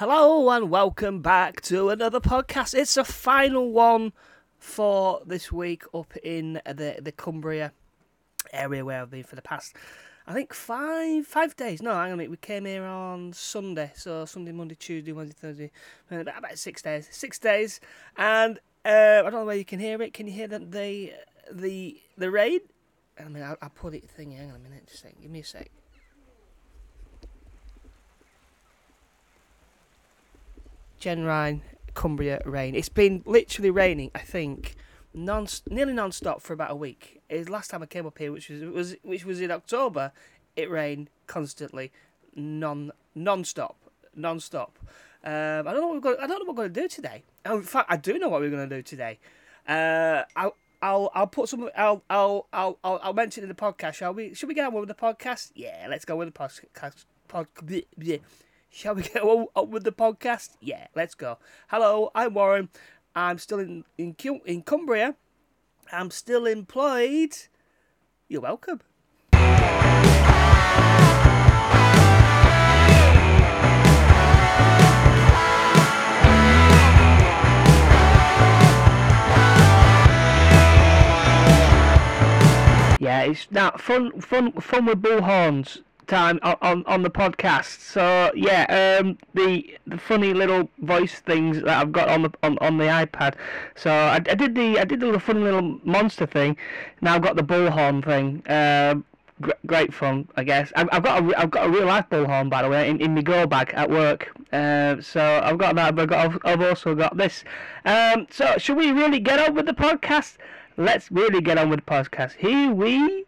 [0.00, 2.72] Hello and welcome back to another podcast.
[2.72, 4.14] It's a final one
[4.58, 7.72] for this week up in the the Cumbria
[8.50, 9.76] area where I've been for the past,
[10.26, 11.82] I think five five days.
[11.82, 12.30] No, hang on a minute.
[12.30, 15.70] We came here on Sunday, so Sunday, Monday, Tuesday, Wednesday, Thursday,
[16.10, 17.06] about, six days.
[17.10, 17.78] Six days,
[18.16, 20.14] and uh, I don't know where you can hear it.
[20.14, 21.12] Can you hear the the
[21.52, 22.60] the, the rain?
[23.22, 24.30] I mean, I'll, I'll put it thing.
[24.30, 24.86] Hang on a minute.
[24.86, 25.20] Just a sec.
[25.20, 25.70] Give me a sec.
[31.00, 31.62] Genrine,
[31.94, 32.74] Cumbria rain.
[32.74, 34.76] It's been literally raining, I think,
[35.14, 37.22] non nearly non-stop for about a week.
[37.28, 40.12] It last time I came up here, which was, was which was in October.
[40.56, 41.90] It rained constantly,
[42.36, 43.76] non non-stop,
[44.14, 44.78] non-stop.
[45.22, 46.16] Um, I don't know what we're going.
[46.20, 47.22] I don't know what we're going to do today.
[47.44, 49.18] Oh, in fact, I do know what we're going to do today.
[49.68, 51.68] Uh, I'll, I'll, I'll put some.
[51.76, 53.94] I'll, I'll, I'll, I'll, I'll mention it in the podcast.
[53.94, 54.34] Shall we?
[54.34, 55.52] Should we get on with the podcast?
[55.54, 57.04] Yeah, let's go with the podcast.
[57.28, 58.20] Pod, bleh, bleh.
[58.70, 60.50] Shall we get on with the podcast?
[60.60, 61.38] Yeah, let's go.
[61.68, 62.68] Hello, I'm Warren.
[63.14, 64.14] I'm still in in,
[64.46, 65.16] in Cumbria.
[65.92, 67.36] I'm still employed.
[68.28, 68.80] You're welcome.
[83.02, 87.80] Yeah, it's not fun, fun, fun with bullhorns time on, on, on the podcast.
[87.80, 92.58] So yeah, um, the the funny little voice things that I've got on the on,
[92.58, 93.34] on the iPad.
[93.76, 96.56] So I, I did the I did the funny little monster thing.
[97.00, 98.42] Now I've got the bullhorn thing.
[98.48, 99.04] Um,
[99.40, 100.72] gr- great fun, I guess.
[100.76, 103.14] I've, I've got a I've got a real life bullhorn by the way in, in
[103.14, 104.32] my go bag at work.
[104.52, 107.44] Uh, so I've got that, but I've, got, I've also got this.
[107.84, 110.36] Um, so should we really get on with the podcast?
[110.76, 112.34] Let's really get on with the podcast.
[112.34, 113.26] Here we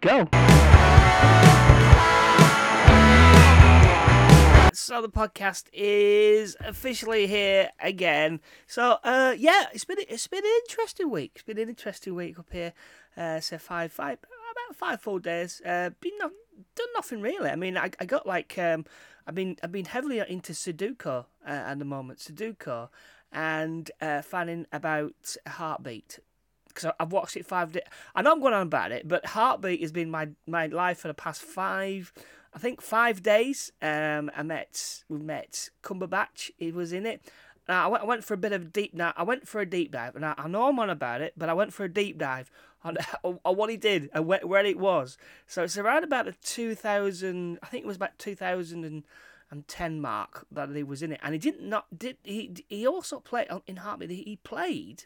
[0.00, 0.28] go.
[4.90, 8.40] So the podcast is officially here again.
[8.66, 11.30] So uh, yeah, it's been it's been an interesting week.
[11.36, 12.72] It's been an interesting week up here.
[13.16, 15.62] Uh, so five five about five full days.
[15.64, 16.32] Uh, been not
[16.74, 17.50] done nothing really.
[17.50, 18.84] I mean, I, I got like um,
[19.28, 22.18] I've been I've been heavily into Sudoku uh, at the moment.
[22.18, 22.88] Sudoku
[23.30, 26.18] and uh, finding about Heartbeat
[26.66, 27.84] because I've watched it five days.
[28.16, 31.06] I know I'm going on about it, but Heartbeat has been my my life for
[31.06, 32.12] the past five
[32.52, 33.72] I think five days.
[33.80, 36.50] Um, I met we met Cumberbatch.
[36.56, 37.22] He was in it.
[37.68, 38.94] Now I went, I went for a bit of deep.
[38.94, 41.34] Now I went for a deep dive, and I, I know I'm on about it,
[41.36, 42.50] but I went for a deep dive
[42.84, 45.18] on, on what he did and where, where it was.
[45.46, 47.58] So it's around about the 2000.
[47.62, 51.68] I think it was about 2010 mark that he was in it, and he didn't
[51.68, 54.10] not did he he also played in Heartbeat.
[54.10, 55.04] He played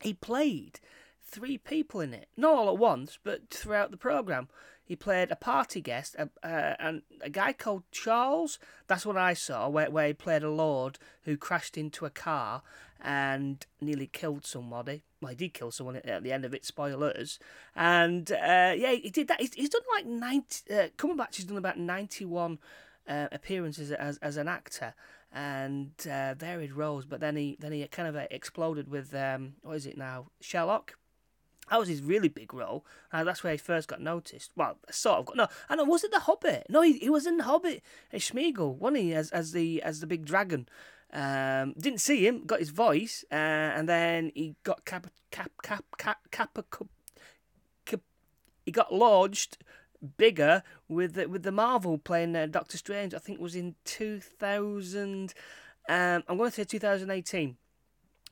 [0.00, 0.80] he played
[1.22, 4.48] three people in it, not all at once, but throughout the program.
[4.86, 8.58] He played a party guest, a, uh, and a guy called Charles.
[8.86, 12.62] That's what I saw, where, where he played a lord who crashed into a car
[13.00, 15.02] and nearly killed somebody.
[15.20, 16.64] Well, he did kill someone at the end of it.
[16.64, 17.40] Spoilers.
[17.74, 19.40] And uh, yeah, he did that.
[19.40, 20.72] He's, he's done like ninety.
[20.72, 22.58] Uh, Cumberbatch has done about ninety-one
[23.08, 24.94] uh, appearances as as an actor
[25.32, 27.04] and uh, varied roles.
[27.06, 30.28] But then he then he kind of uh, exploded with um, what is it now?
[30.40, 30.96] Sherlock.
[31.70, 34.52] That was his really big role, and that's where he first got noticed.
[34.56, 35.26] Well, sort of.
[35.26, 35.88] got No, And.
[35.88, 36.66] Was it the Hobbit?
[36.68, 37.82] No, he, he was in the Hobbit.
[38.12, 39.14] A Smeagol, wasn't he?
[39.14, 40.68] As as the as the big dragon.
[41.12, 42.44] Um, didn't see him.
[42.46, 46.88] Got his voice, uh, and then he got cap cap cap cap cap, cap, cap
[48.66, 49.58] he got lodged
[50.18, 53.14] bigger with the, with the Marvel playing uh, Doctor Strange.
[53.14, 55.32] I think it was in two thousand.
[55.88, 57.56] Um, I'm going to say 2018.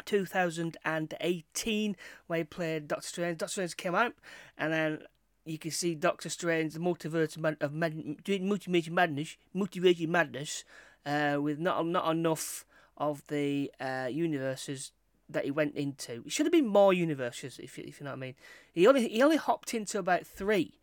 [0.05, 1.97] 2018
[2.27, 3.39] where he played Doctor Strange.
[3.39, 4.15] Doctor Strange came out,
[4.59, 4.99] and then
[5.45, 7.95] you can see Doctor Strange, the multiverse of mad,
[8.27, 10.65] multiverse madness, multiverse madness,
[11.07, 12.65] uh, with not not enough
[12.97, 14.93] of the uh, universes
[15.29, 16.23] that he went into.
[16.25, 18.35] It should have been more universes, if if you know what I mean.
[18.73, 20.81] He only he only hopped into about three.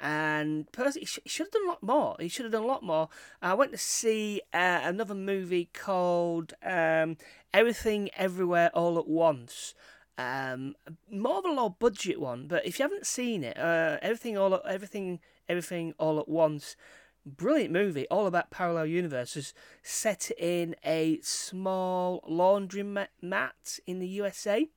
[0.00, 2.16] And personally, he should have done a lot more.
[2.18, 3.08] He should have done a lot more.
[3.40, 7.18] I went to see uh, another movie called um,
[7.54, 9.74] Everything Everywhere All at Once.
[10.18, 10.74] Um,
[11.10, 14.60] more of a low budget one, but if you haven't seen it, uh, everything all
[14.68, 16.76] everything everything all at once,
[17.24, 24.68] brilliant movie, all about parallel universes, set in a small laundry mat in the USA,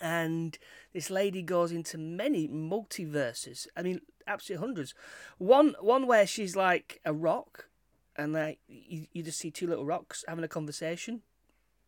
[0.00, 0.56] and
[0.92, 3.66] this lady goes into many multiverses.
[3.76, 4.94] I mean, absolutely hundreds.
[5.38, 7.68] One one where she's like a rock,
[8.16, 11.22] and like you, you just see two little rocks having a conversation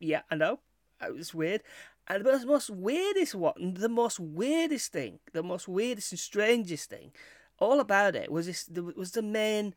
[0.00, 0.60] yeah, I know.
[1.04, 1.62] It was weird.
[2.08, 7.12] And the most weirdest one, the most weirdest thing, the most weirdest and strangest thing,
[7.58, 9.74] all about it was this was the main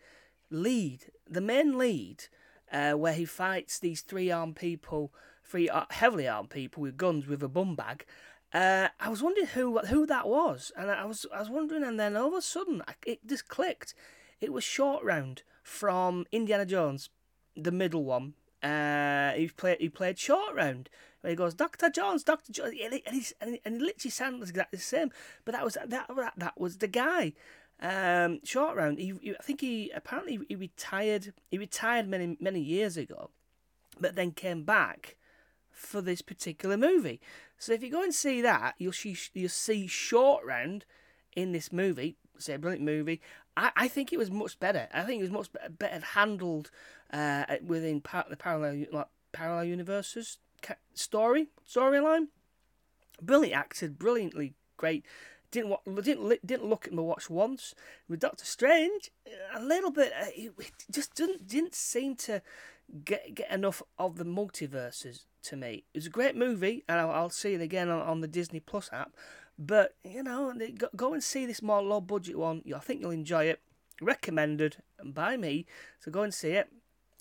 [0.51, 1.05] lead.
[1.27, 2.25] The main lead
[2.71, 5.11] uh, where he fights these three armed people,
[5.43, 8.05] three heavily armed people with guns with a bum bag.
[8.53, 11.99] Uh, I was wondering who who that was, and I was I was wondering, and
[11.99, 13.93] then all of a sudden it just clicked.
[14.39, 17.09] It was Short Round from Indiana Jones,
[17.55, 18.33] the middle one.
[18.61, 20.89] Uh, he played he played Short Round.
[21.21, 23.25] Where he goes, Doctor Jones, Doctor Jones, and and, he,
[23.65, 25.11] and he literally sounds exactly the same.
[25.43, 27.33] But that was that that, that was the guy.
[27.81, 28.99] Um, short round.
[28.99, 31.33] He, he, I think he apparently he retired.
[31.49, 33.31] He retired many many years ago,
[33.99, 35.17] but then came back
[35.71, 37.21] for this particular movie.
[37.57, 40.85] So if you go and see that, you'll see you'll see short round
[41.35, 42.17] in this movie.
[42.37, 43.21] Say a brilliant movie.
[43.59, 44.87] I, I think it was much better.
[44.93, 46.71] I think it was much better handled
[47.11, 50.37] uh, within part the parallel like parallel universes
[50.93, 52.27] story storyline.
[53.21, 55.05] Brilliant acted, brilliantly great
[55.51, 57.73] didn't didn't didn't look at my watch once.
[58.07, 59.11] With Doctor Strange,
[59.53, 60.53] a little bit, uh, it
[60.91, 62.41] just didn't didn't seem to
[63.05, 65.83] get get enough of the multiverses to me.
[65.93, 68.59] It was a great movie, and I'll, I'll see it again on, on the Disney
[68.59, 69.13] Plus app.
[69.57, 70.53] But you know,
[70.95, 72.63] go, and see this more low budget one.
[72.73, 73.61] I think you'll enjoy it.
[74.01, 75.65] Recommended by me,
[75.99, 76.69] so go and see it.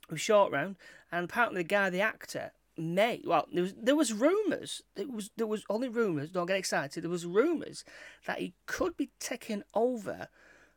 [0.08, 0.76] With short round,
[1.12, 3.20] and apparently the guy, the actor, May.
[3.26, 4.82] Well, there was there was rumours.
[4.96, 6.30] It was there was only rumours.
[6.30, 7.02] Don't get excited.
[7.02, 7.84] There was rumours
[8.26, 10.28] that he could be taken over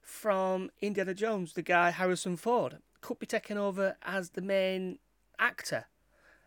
[0.01, 1.53] from Indiana Jones.
[1.53, 4.99] The guy Harrison Ford could be taken over as the main
[5.39, 5.85] actor.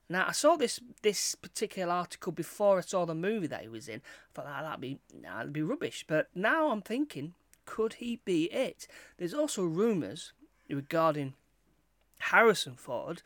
[0.08, 3.88] Now I saw this this particular article before I saw the movie that he was
[3.88, 4.00] in.
[4.00, 6.04] I thought oh, that'd be that'd be rubbish.
[6.06, 7.34] But now I'm thinking,
[7.64, 8.86] could he be it?
[9.16, 10.32] There's also rumours
[10.68, 11.34] regarding
[12.18, 13.22] Harrison Ford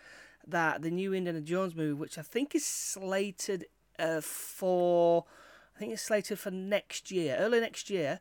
[0.46, 3.66] that the new Indiana Jones movie, which I think is slated
[3.98, 5.24] uh, for,
[5.76, 8.20] I think it's slated for next year, early next year.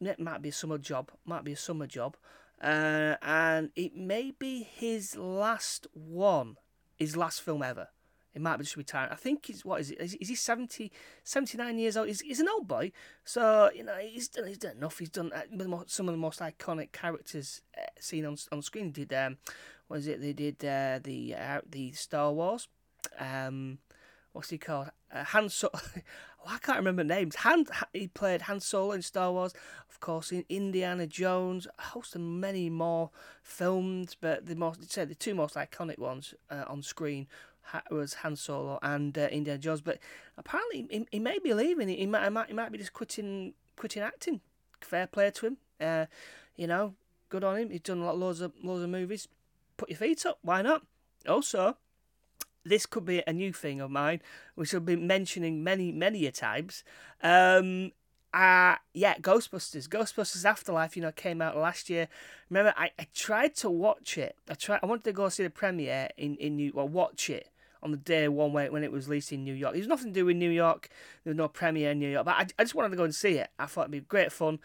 [0.00, 2.16] It might be a summer job, might be a summer job,
[2.62, 6.56] uh, and it may be his last one,
[6.96, 7.88] his last film ever.
[8.34, 9.10] It might be just retiring.
[9.10, 10.00] I think he's what is it?
[10.00, 10.92] Is, is he 70,
[11.24, 12.08] 79 years old?
[12.08, 12.92] He's, he's an old boy,
[13.24, 14.98] so you know he's done he's done enough.
[14.98, 18.86] He's done uh, some of the most iconic characters uh, seen on on screen.
[18.86, 19.38] He did um,
[19.88, 20.20] was it?
[20.20, 22.68] They did uh, the uh, the Star Wars.
[23.18, 23.78] Um,
[24.38, 24.90] what's he called?
[25.12, 25.72] Uh, Han Solo.
[25.76, 27.34] oh, I can't remember names.
[27.36, 27.66] Han.
[27.92, 29.52] He played Han Solo in Star Wars.
[29.90, 31.66] Of course, in Indiana Jones.
[31.76, 33.10] A host of many more
[33.42, 37.26] films, but the most said the two most iconic ones uh, on screen
[37.90, 39.80] was Han Solo and uh, Indiana Jones.
[39.80, 39.98] But
[40.36, 41.88] apparently, he, he may be leaving.
[41.88, 44.40] He might, he might, he might be just quitting, quitting acting.
[44.80, 45.56] Fair play to him.
[45.80, 46.06] Uh,
[46.54, 46.94] you know,
[47.28, 47.70] good on him.
[47.70, 49.26] He's done loads of loads of movies
[49.78, 50.38] put your feet up.
[50.42, 50.82] Why not?
[51.26, 51.78] Also,
[52.68, 54.20] this could be a new thing of mine,
[54.54, 56.84] which I've been mentioning many, many a times.
[57.22, 57.92] Um,
[58.34, 59.88] uh, yeah, Ghostbusters.
[59.88, 62.08] Ghostbusters Afterlife, you know, came out last year.
[62.50, 64.36] Remember, I, I tried to watch it.
[64.48, 64.80] I tried.
[64.82, 67.48] I wanted to go see the premiere in, in New well, watch it
[67.82, 69.74] on the day one when, when it was released in New York.
[69.74, 70.88] It was nothing to do with New York.
[71.24, 73.14] There was no premiere in New York, but I, I just wanted to go and
[73.14, 73.50] see it.
[73.58, 74.58] I thought it'd be great fun.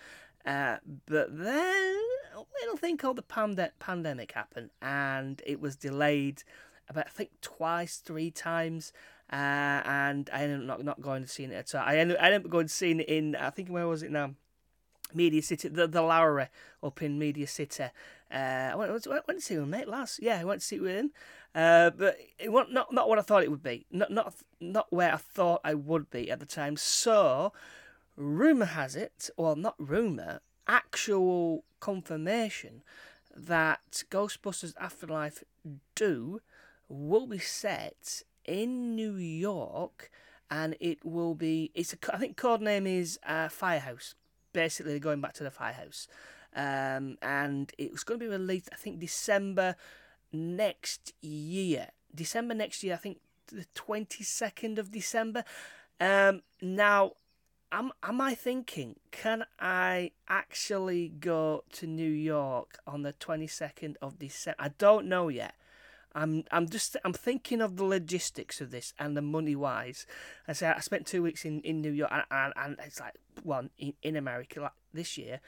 [0.45, 2.01] Uh, but then
[2.35, 6.43] a little thing called the pande- pandemic happened, and it was delayed
[6.89, 8.93] about I think twice, three times.
[9.31, 11.51] Uh, and I ended up not, not going to see it.
[11.51, 13.87] At so I ended, I ended up going to see it in I think where
[13.87, 14.35] was it now?
[15.15, 16.47] Media City, the the Lowry
[16.81, 17.85] up in Media City.
[18.31, 18.35] Uh,
[18.71, 20.21] I went, I went to see with mate last.
[20.21, 21.11] Yeah, I went to see it with him.
[21.55, 23.85] Uh, but it wasn't not not what I thought it would be.
[23.91, 26.77] Not not not where I thought I would be at the time.
[26.77, 27.53] So,
[28.15, 32.83] rumor has it, well, not rumor, actual confirmation
[33.35, 35.43] that Ghostbusters Afterlife
[35.95, 36.41] do
[36.89, 40.09] will be set in New York
[40.49, 44.15] and it will be it's a, I think code name is uh, Firehouse
[44.51, 46.07] basically going back to the firehouse
[46.55, 49.75] um, and it was going to be released I think December
[50.31, 55.43] next year December next year I think the 22nd of December
[55.99, 57.13] um, now
[57.73, 58.95] am am I thinking?
[59.11, 64.57] Can I actually go to New York on the twenty second of December?
[64.59, 65.55] I don't know yet.
[66.15, 70.05] I'm I'm just I'm thinking of the logistics of this and the money wise.
[70.47, 73.15] I say I spent two weeks in, in New York and, and, and it's like
[73.43, 75.39] one in, in America like this year,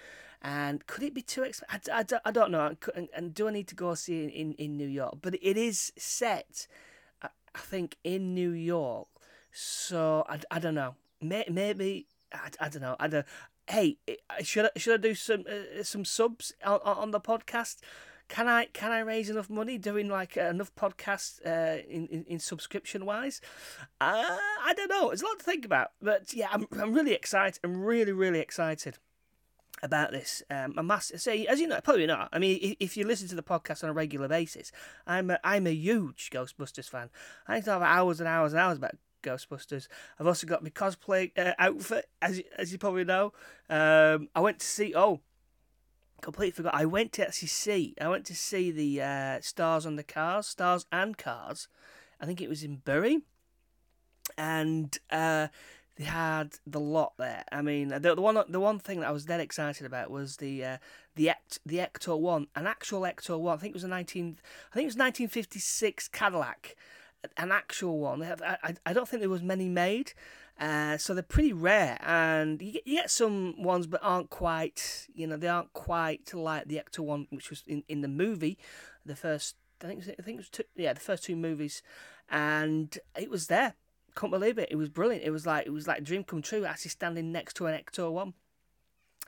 [0.41, 1.93] and could it be too expensive?
[1.93, 2.75] I, I, I don't know.
[2.95, 5.17] And, and do I need to go see it in, in New York?
[5.21, 6.67] But it is set,
[7.21, 9.07] I, think, in New York.
[9.51, 10.95] So I, I don't know.
[11.21, 12.95] Maybe I, I don't know.
[12.99, 13.25] I don't.
[13.67, 13.97] Hey,
[14.43, 17.77] should I, should I do some uh, some subs on, on the podcast?
[18.27, 22.39] Can I can I raise enough money doing like enough podcasts uh, in, in, in
[22.39, 23.39] subscription wise?
[24.01, 25.11] Uh, I don't know.
[25.11, 27.59] It's a lot to think about, but yeah, I'm I'm really excited.
[27.63, 28.97] I'm really really excited
[29.83, 30.41] about this.
[30.49, 32.29] Um, a mass say as you know, probably not.
[32.33, 34.71] I mean, if you listen to the podcast on a regular basis,
[35.05, 37.09] I'm a, I'm a huge Ghostbusters fan.
[37.47, 39.87] I talk about hours and hours and hours about Ghostbusters.
[40.19, 43.33] I've also got my cosplay uh, outfit, as as you probably know.
[43.69, 44.93] Um, I went to see.
[44.95, 45.21] Oh,
[46.21, 46.75] completely forgot.
[46.75, 47.93] I went to actually see.
[47.99, 51.67] I went to see the uh, Stars on the Cars, Stars and Cars.
[52.19, 53.21] I think it was in Bury,
[54.37, 55.47] and uh,
[55.97, 57.43] they had the lot there.
[57.51, 60.37] I mean, the, the one the one thing that I was dead excited about was
[60.37, 60.77] the uh,
[61.15, 63.57] the Ect, the Ecto one, an actual Ecto one.
[63.57, 64.37] I think it was a nineteen,
[64.71, 66.75] I think it was nineteen fifty six Cadillac,
[67.37, 68.23] an actual one.
[68.23, 70.13] I, I don't think there was many made.
[70.59, 75.05] Uh, so they're pretty rare, and you get, you get some ones, but aren't quite,
[75.13, 78.57] you know, they aren't quite like the Ecto one, which was in, in the movie,
[79.05, 81.81] the first, I think, I think it was two, yeah, the first two movies,
[82.29, 83.75] and it was there
[84.15, 84.69] Can't believe it.
[84.71, 85.25] It was brilliant.
[85.25, 86.65] It was like it was like dream come true.
[86.65, 88.33] Actually standing next to an Ecto One,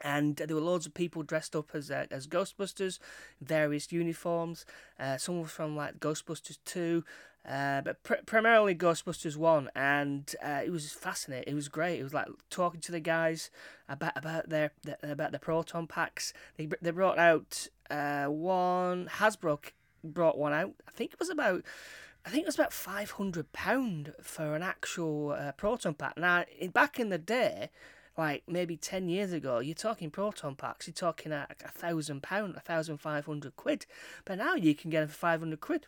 [0.01, 2.99] and there were loads of people dressed up as uh, as Ghostbusters,
[3.41, 4.65] various uniforms.
[4.99, 7.03] Uh, some were from like Ghostbusters Two,
[7.47, 11.51] uh, but pr- primarily Ghostbusters One, and uh, it was fascinating.
[11.51, 11.99] It was great.
[11.99, 13.49] It was like talking to the guys
[13.87, 16.33] about about their, their about the proton packs.
[16.57, 19.59] They they brought out uh, one Hasbro
[20.03, 20.73] brought one out.
[20.87, 21.63] I think it was about
[22.25, 26.17] I think it was about five hundred pound for an actual uh, proton pack.
[26.17, 27.69] Now, back in the day,
[28.17, 30.87] like maybe ten years ago, you're talking proton packs.
[30.87, 33.85] You're talking a, a thousand pound, a thousand five hundred quid.
[34.25, 35.87] But now you can get them for five hundred quid.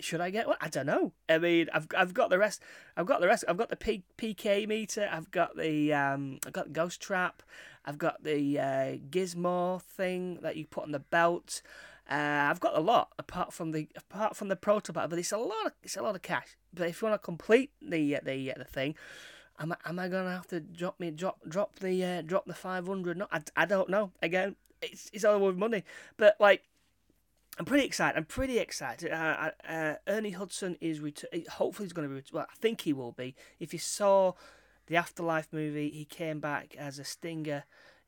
[0.00, 0.56] Should I get one?
[0.60, 1.12] I don't know.
[1.28, 2.62] I mean, I've I've got the rest.
[2.96, 3.44] I've got the rest.
[3.48, 5.08] I've got the P, PKE meter.
[5.10, 6.38] I've got the um.
[6.46, 7.42] I've got the ghost trap.
[7.84, 11.62] I've got the uh, gizmo thing that you put on the belt.
[12.10, 15.38] Uh, I've got a lot apart from the apart from the prototype, but it's a
[15.38, 15.66] lot.
[15.66, 16.56] Of, it's a lot of cash.
[16.72, 18.94] But if you want to complete the uh, the uh, the thing,
[19.58, 22.54] am I, am I gonna have to drop me drop drop the uh, drop the
[22.54, 23.16] five hundred?
[23.18, 24.12] No, I, I don't know.
[24.22, 25.84] Again, it's it's all with money.
[26.16, 26.64] But like,
[27.58, 28.16] I'm pretty excited.
[28.16, 29.12] I'm pretty excited.
[29.12, 31.30] Uh, uh, Ernie Hudson is return.
[31.50, 32.22] Hopefully, he's going to be.
[32.32, 33.34] Well, I think he will be.
[33.58, 34.32] If you saw
[34.86, 37.64] the Afterlife movie, he came back as a stinger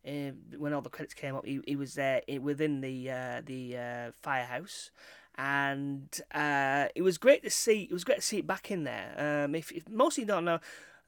[0.07, 3.76] um, when all the credits came up, he, he was there within the uh, the
[3.76, 4.90] uh, firehouse,
[5.37, 7.83] and uh, it was great to see.
[7.83, 9.45] It was great to see it back in there.
[9.45, 10.59] Um, if, if most of you don't know,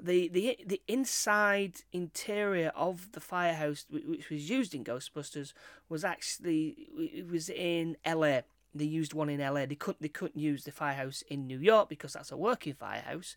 [0.03, 5.53] the the the inside interior of the firehouse, which was used in Ghostbusters,
[5.89, 8.43] was actually it was in L.A.
[8.75, 9.67] They used one in LA.
[9.67, 13.37] They couldn't they couldn't use the firehouse in New York because that's a working firehouse.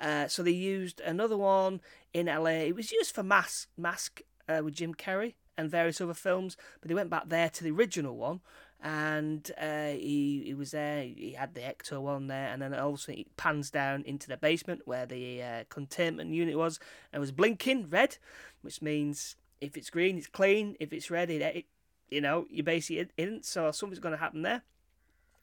[0.00, 1.80] Uh, so they used another one
[2.14, 2.66] in LA.
[2.68, 6.88] It was used for mask mask uh, with Jim Carrey and various other films, but
[6.88, 8.40] they went back there to the original one,
[8.80, 11.02] and uh, he he was there.
[11.02, 14.82] He had the Ecto one there, and then also he pans down into the basement
[14.84, 16.78] where the uh, containment unit was,
[17.12, 18.18] and it was blinking red,
[18.62, 20.76] which means if it's green, it's clean.
[20.78, 21.64] If it's red, it, it
[22.08, 23.44] you know you basically isn't.
[23.44, 24.62] So something's going to happen there.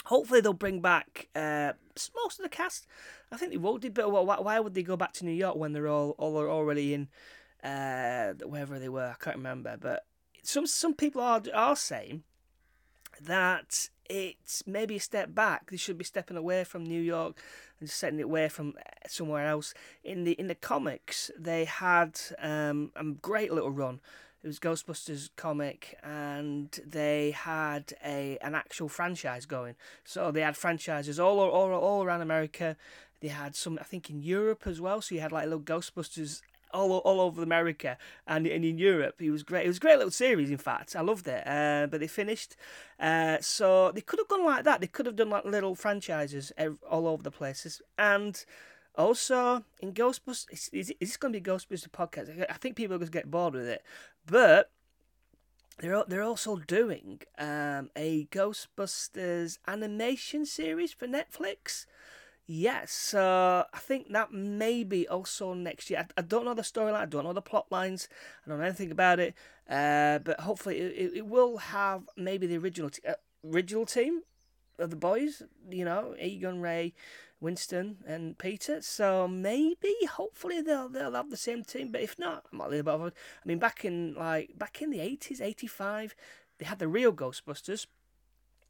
[0.05, 1.73] Hopefully they'll bring back uh,
[2.15, 2.85] most of the cast.
[3.31, 5.73] I think they will do, but why would they go back to New York when
[5.73, 7.09] they're all all already in
[7.65, 9.13] uh, wherever they were.
[9.19, 10.05] I can't remember, but
[10.43, 12.23] some some people are are saying
[13.21, 15.71] that it's maybe a step back.
[15.71, 17.37] They should be stepping away from New York
[17.79, 19.73] and setting it away from uh, somewhere else.
[20.03, 23.99] In the in the comics, they had um, a great little run.
[24.43, 29.75] It was Ghostbusters comic, and they had a an actual franchise going.
[30.03, 32.77] So they had franchises all all all around America.
[33.21, 35.01] They had some, I think, in Europe as well.
[35.01, 36.41] So you had like little Ghostbusters
[36.75, 39.21] all, all over America and, and in Europe.
[39.21, 39.65] It was great.
[39.65, 40.95] It was a great little series, in fact.
[40.95, 41.47] I loved it.
[41.47, 42.55] Uh, but they finished.
[42.99, 44.81] Uh, so they could have gone like that.
[44.81, 46.51] They could have done like little franchises
[46.89, 47.81] all over the places.
[47.97, 48.43] And
[48.95, 52.45] also in Ghostbusters, is, is, is this going to be Ghostbusters podcast?
[52.49, 53.83] I think people are going to get bored with it.
[54.25, 54.71] But
[55.79, 61.85] they're they're also doing um, a Ghostbusters animation series for Netflix.
[62.47, 66.05] Yes, so I think that may be also next year.
[66.07, 68.07] I, I don't know the storyline, I don't know the plot lines,
[68.45, 69.33] I don't know anything about it,
[69.67, 74.21] uh, but hopefully it, it will have maybe the original t- uh, original team
[74.77, 76.93] of the boys, you know, Egon, Ray,
[77.41, 78.79] Winston, and Peter.
[78.81, 81.91] So maybe, hopefully, they'll they'll have the same team.
[81.91, 83.13] But if not, I'm not really bothered.
[83.43, 86.13] I mean, back in like back in the eighties, eighty five,
[86.59, 87.87] they had the real Ghostbusters.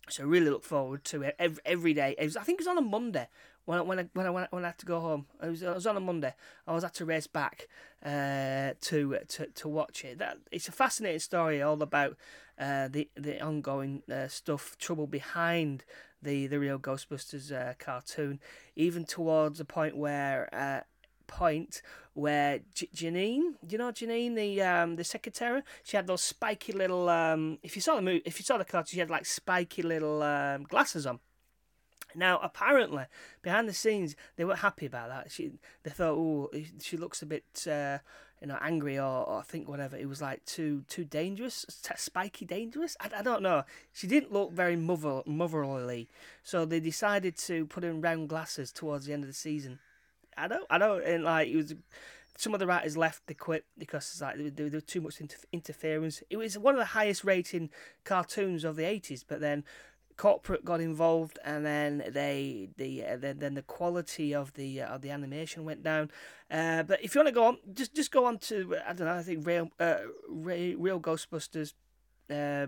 [0.08, 2.16] So really look forward to it every, every day.
[2.20, 3.28] It was, I think it was on a Monday
[3.66, 5.26] when I, when I, when I, when I had to go home.
[5.42, 6.34] It was, it was on a Monday.
[6.68, 7.68] I was had to race back
[8.04, 10.20] uh, to to to watch it.
[10.20, 12.18] That it's a fascinating story, all about
[12.60, 15.84] uh, the the ongoing uh, stuff, trouble behind
[16.22, 18.40] the the real Ghostbusters uh, cartoon,
[18.76, 20.82] even towards the point where uh,
[21.28, 21.82] point
[22.14, 25.62] where J- Janine, you know Janine, the um, the secretary?
[25.84, 27.10] She had those spiky little.
[27.10, 29.82] Um, if you saw the movie, if you saw the cartoon, she had like spiky
[29.82, 31.20] little um, glasses on.
[32.16, 33.06] Now, apparently,
[33.42, 35.32] behind the scenes, they weren't happy about that.
[35.32, 35.52] She,
[35.84, 36.50] they thought, oh,
[36.82, 38.00] she looks a bit, uh,
[38.42, 39.98] you know, angry or, or I think whatever.
[39.98, 42.96] It was like too, too dangerous, spiky dangerous.
[43.00, 43.64] I, I don't know.
[43.94, 46.08] She didn't look very mother, motherly,
[46.44, 49.80] so they decided to put in round glasses towards the end of the season.
[50.38, 51.76] I don't, I don't, and like it was.
[52.38, 55.38] Some of the writers left the quit because it's like there, was too much inter-
[55.54, 56.22] interference.
[56.30, 57.70] It was one of the highest rating
[58.04, 59.64] cartoons of the eighties, but then
[60.18, 64.96] corporate got involved, and then they the uh, then, then the quality of the uh,
[64.96, 66.12] of the animation went down.
[66.50, 69.08] Uh, but if you want to go on, just just go on to I don't
[69.08, 69.16] know.
[69.16, 69.98] I think real uh,
[70.30, 71.74] real, Ghostbusters.
[72.30, 72.68] Uh,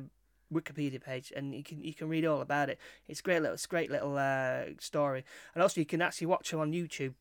[0.53, 2.79] Wikipedia page, and you can you can read all about it.
[3.09, 6.61] It's great little, it's great little uh, story, and also you can actually watch them
[6.61, 7.15] on YouTube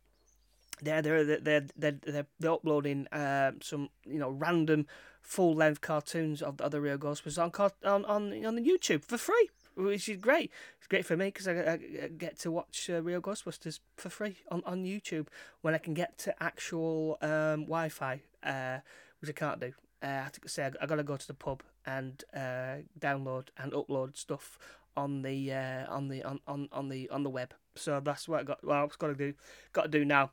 [0.83, 1.40] they're they're they're
[1.76, 4.87] they're they're, they're uploading uh, some you know random
[5.23, 7.50] full length cartoons of the other real Ghostbusters on
[7.85, 10.50] on on on YouTube for free, which is great.
[10.78, 14.38] It's great for me because I, I, get to watch uh, real Ghostbusters for free
[14.50, 15.28] on, on YouTube
[15.61, 18.78] when I can get to actual um, Wi-Fi, uh,
[19.21, 19.73] which I can't do.
[20.02, 22.76] Uh, I have to say I, I got to go to the pub and uh,
[22.99, 24.59] download and upload stuff
[24.97, 27.54] on the uh, on the on, on, on the on the web.
[27.75, 28.64] So that's what I got.
[28.64, 29.35] Well, I've got to do.
[29.73, 30.30] Got to do now.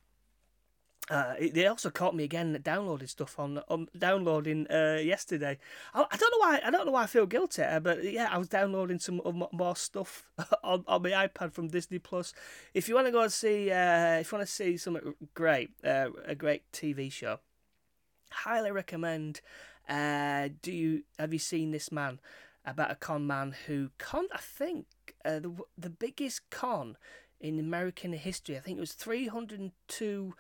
[1.10, 5.58] Uh, they also caught me again downloading stuff on on downloading uh, yesterday.
[5.94, 8.30] I, I, don't know why I don't know why I feel guilty, uh, but yeah,
[8.32, 10.24] I was downloading some more stuff
[10.64, 12.34] on, on my iPad from Disney Plus.
[12.74, 15.72] If you want to go and see, uh, if you want to see something great,
[15.84, 17.40] uh, a great TV show,
[18.32, 19.42] highly recommend.
[19.90, 22.22] Uh, do you have you seen this man
[22.66, 24.28] about a con man who con?
[24.34, 24.86] I think
[25.26, 26.96] the the biggest con
[27.42, 28.56] in American history.
[28.56, 30.34] I think it was three hundred two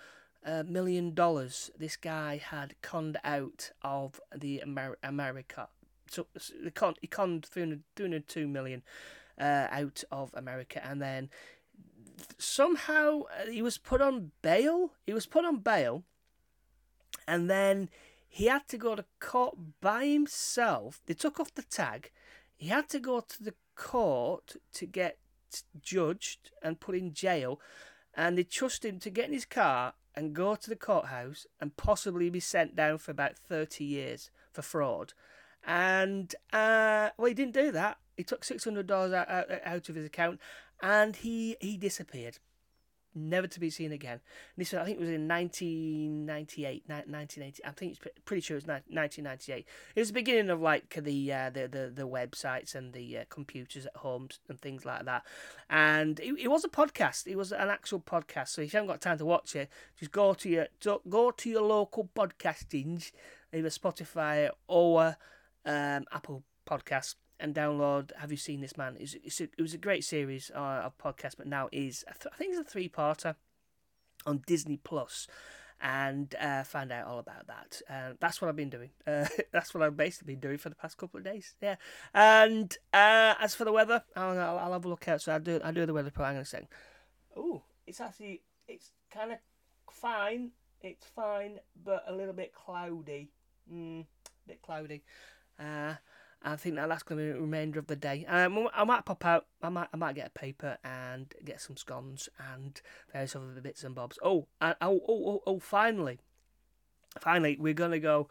[0.65, 5.69] million dollars this guy had conned out of the Amer- America.
[6.07, 8.83] So he conned, he conned 302 million
[9.39, 11.29] uh, out of America, and then
[12.37, 14.91] somehow uh, he was put on bail.
[15.05, 16.03] He was put on bail,
[17.27, 17.89] and then
[18.27, 21.01] he had to go to court by himself.
[21.05, 22.11] They took off the tag.
[22.55, 25.17] He had to go to the court to get
[25.81, 27.59] judged and put in jail,
[28.13, 31.75] and they trusted him to get in his car and go to the courthouse and
[31.77, 35.13] possibly be sent down for about 30 years for fraud.
[35.65, 37.97] And, uh, well, he didn't do that.
[38.17, 40.39] He took $600 out, out, out of his account
[40.81, 42.39] and he, he disappeared
[43.15, 44.19] never to be seen again.
[44.55, 47.65] And this, I think, it was in 1998, 1980.
[47.65, 49.65] I think it's pretty sure it was 1998.
[49.95, 53.23] It was the beginning of like the uh, the, the the websites and the uh,
[53.29, 55.23] computers at home and things like that.
[55.69, 57.27] And it, it was a podcast.
[57.27, 58.49] It was an actual podcast.
[58.49, 60.67] So if you haven't got time to watch it, just go to your
[61.09, 63.11] go to your local podcastings,
[63.53, 65.17] either Spotify or
[65.65, 68.97] um, Apple Podcasts and download Have You Seen This Man?
[68.99, 72.35] It's, it's a, it was a great series uh, of podcasts, but now is I
[72.35, 73.35] think it's a three parter
[74.25, 75.27] on Disney Plus,
[75.81, 77.81] and uh, find out all about that.
[77.89, 78.91] Uh, that's what I've been doing.
[79.05, 81.55] Uh, that's what I've basically been doing for the past couple of days.
[81.61, 81.75] Yeah.
[82.13, 85.21] And uh, as for the weather, I'll, I'll, I'll, have a look out.
[85.21, 86.11] So I do I do the weather.
[86.15, 86.67] I'm going to say,
[87.35, 89.39] oh, it's actually it's kind of
[89.91, 90.51] fine.
[90.81, 93.31] It's fine, but a little bit cloudy.
[93.71, 95.03] Mm, a bit cloudy.
[96.43, 98.25] I think that that's going to be the remainder of the day.
[98.27, 99.45] Um, I might pop out.
[99.61, 103.83] I might I might get a paper and get some scones and various other bits
[103.83, 104.19] and bobs.
[104.21, 105.59] Oh, and, oh, oh, oh, oh!
[105.59, 106.19] Finally,
[107.19, 108.27] finally, we're gonna go.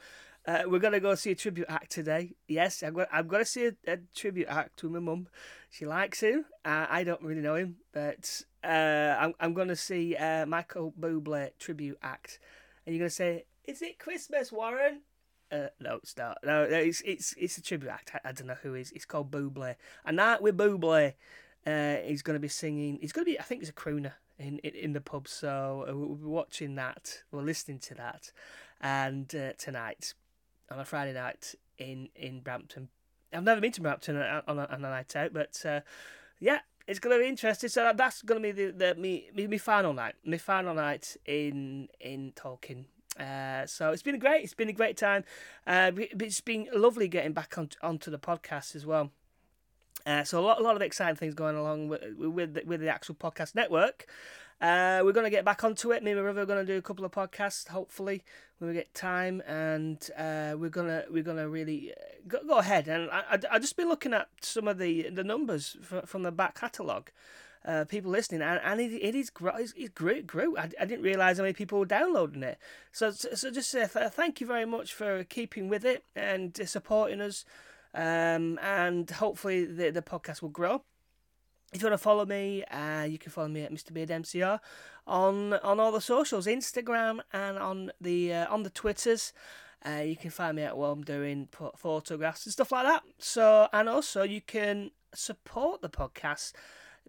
[0.46, 2.34] Uh, we're gonna go see a tribute act today.
[2.48, 3.06] Yes, I'm going.
[3.12, 5.28] I'm gonna see a, a tribute act to my mum.
[5.70, 6.44] She likes him.
[6.64, 11.50] Uh, I don't really know him, but uh, I'm I'm gonna see uh, Michael Bublé
[11.58, 12.40] tribute act.
[12.84, 15.00] And you're gonna say, "Is it Christmas, Warren?"
[15.52, 16.38] Uh, no, it's not.
[16.42, 18.12] No, it's it's it's a tribute act.
[18.14, 18.90] I, I don't know who is.
[18.92, 19.76] It's called Bublé.
[20.06, 21.14] A night with Bublé.
[21.66, 22.98] Uh, he's going to be singing.
[23.00, 23.38] He's going to be.
[23.38, 25.28] I think he's a crooner in in, in the pub.
[25.28, 27.22] So uh, we'll be watching that.
[27.30, 28.32] We're listening to that,
[28.80, 30.14] and uh, tonight
[30.70, 32.88] on a Friday night in in Brampton.
[33.32, 35.80] I've never been to Brampton on a, on a night out, but uh,
[36.38, 37.68] yeah, it's going to be interesting.
[37.68, 41.16] So that's going to be the, the me, me, me final night, my final night
[41.26, 42.86] in in Talkin
[43.18, 44.44] uh, so it's been great.
[44.44, 45.24] It's been a great time.
[45.66, 49.10] Uh, it's been lovely getting back on onto the podcast as well.
[50.06, 52.80] Uh, so a lot, a lot of exciting things going along with with the, with
[52.80, 54.06] the actual podcast network.
[54.60, 56.04] Uh, we're going to get back onto it.
[56.04, 58.22] Me and my brother are going to do a couple of podcasts, hopefully,
[58.58, 62.86] when we get time, and uh, we're gonna we're gonna really uh, go, go ahead.
[62.86, 66.22] And I, I, I just been looking at some of the the numbers from, from
[66.22, 67.10] the back catalogue,
[67.64, 70.22] uh, people listening, and, and it, it is it, it grew.
[70.22, 70.56] grew.
[70.56, 72.58] I, I didn't realize how many people were downloading it.
[72.90, 77.44] So so just say thank you very much for keeping with it and supporting us,
[77.94, 80.82] um, and hopefully the the podcast will grow.
[81.72, 84.60] If you want to follow me, uh, you can follow me at Mr Beard MCR
[85.06, 89.32] on on all the socials, Instagram and on the uh, on the Twitters.
[89.84, 93.02] Uh, you can find me at what I'm doing photographs and stuff like that.
[93.18, 96.52] So and also you can support the podcast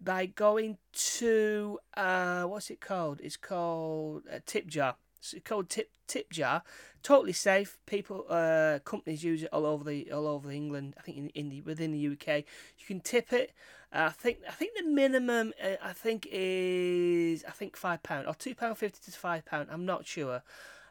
[0.00, 3.20] by going to uh, what's it called?
[3.22, 4.96] It's called uh, Tip Jar.
[5.18, 6.62] It's called Tip Tip Jar.
[7.02, 7.78] Totally safe.
[7.86, 10.94] People, uh, companies use it all over the all over England.
[10.98, 12.44] I think in, in the within the UK,
[12.78, 13.52] you can tip it.
[13.92, 18.34] I think I think the minimum uh, I think is I think five pound or
[18.34, 19.68] two pound fifty to five pound.
[19.70, 20.42] I'm not sure.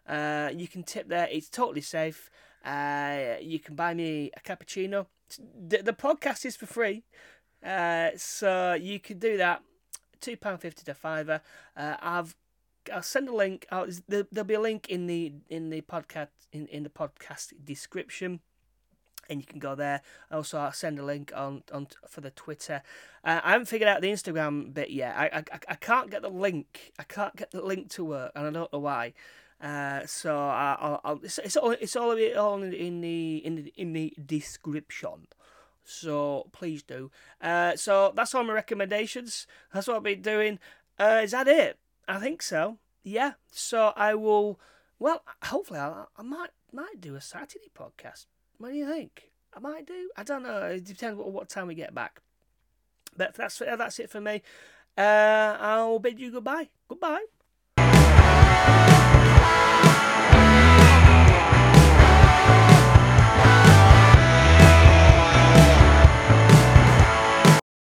[0.07, 1.27] Uh, you can tip there.
[1.31, 2.29] It's totally safe.
[2.63, 5.07] Uh, you can buy me a cappuccino.
[5.37, 7.03] The, the podcast is for free,
[7.65, 9.61] uh, so you can do that.
[10.19, 11.41] Two pound fifty to fiver.
[11.75, 12.35] Uh, I've
[12.93, 13.65] I'll send a link.
[13.71, 18.39] I'll, there'll be a link in the in the podcast in, in the podcast description
[19.29, 20.01] and you can go there.
[20.31, 22.81] Also, I'll send a link on, on for the Twitter.
[23.23, 25.15] Uh, I haven't figured out the Instagram bit yet.
[25.15, 26.93] I, I, I can't get the link.
[26.99, 29.13] I can't get the link to work, and I don't know why.
[29.61, 33.93] Uh, so I'll, I'll, it's, it's all it's all, all in the in the in
[33.93, 35.27] the description.
[35.83, 37.11] So please do.
[37.41, 39.47] Uh, so that's all my recommendations.
[39.73, 40.59] That's what I've been doing.
[40.97, 41.77] Uh, is that it?
[42.07, 42.77] I think so.
[43.03, 43.33] Yeah.
[43.51, 44.59] So I will.
[44.99, 48.25] Well, hopefully I, I might might do a Saturday podcast.
[48.57, 49.31] What do you think?
[49.55, 50.09] I might do.
[50.17, 50.63] I don't know.
[50.63, 52.21] It depends what, what time we get back.
[53.15, 54.41] But that's that's it for me.
[54.97, 56.69] Uh, I'll bid you goodbye.
[56.87, 57.25] Goodbye.